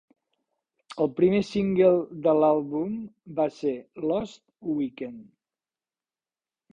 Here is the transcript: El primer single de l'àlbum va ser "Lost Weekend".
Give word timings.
El 1.03 1.09
primer 1.17 1.41
single 1.49 1.99
de 2.27 2.33
l'àlbum 2.37 2.95
va 3.41 3.45
ser 3.57 3.73
"Lost 4.07 4.41
Weekend". 4.71 5.21